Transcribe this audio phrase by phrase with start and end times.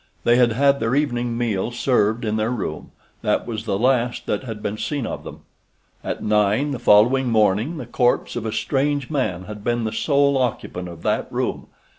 [0.23, 4.63] They had had their evening meal served in their room—that was the last that had
[4.63, 5.41] been seen of them.
[6.03, 10.39] At nine the following morning the corpse of a strange man had been the sole
[10.39, 11.67] occupant of that room.